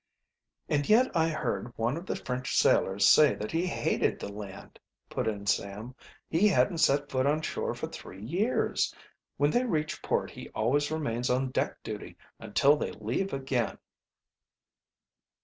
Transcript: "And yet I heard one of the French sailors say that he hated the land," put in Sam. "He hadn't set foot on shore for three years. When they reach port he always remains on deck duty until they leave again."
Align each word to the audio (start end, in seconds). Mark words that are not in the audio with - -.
"And 0.67 0.89
yet 0.89 1.15
I 1.15 1.29
heard 1.29 1.77
one 1.77 1.95
of 1.95 2.07
the 2.07 2.15
French 2.15 2.57
sailors 2.57 3.07
say 3.07 3.35
that 3.35 3.51
he 3.51 3.67
hated 3.67 4.17
the 4.19 4.31
land," 4.33 4.79
put 5.11 5.27
in 5.27 5.45
Sam. 5.45 5.93
"He 6.27 6.47
hadn't 6.47 6.79
set 6.79 7.11
foot 7.11 7.27
on 7.27 7.43
shore 7.43 7.75
for 7.75 7.85
three 7.85 8.23
years. 8.25 8.95
When 9.37 9.51
they 9.51 9.63
reach 9.63 10.01
port 10.01 10.31
he 10.31 10.49
always 10.55 10.89
remains 10.89 11.29
on 11.29 11.51
deck 11.51 11.83
duty 11.83 12.17
until 12.39 12.77
they 12.77 12.93
leave 12.93 13.31
again." 13.31 13.77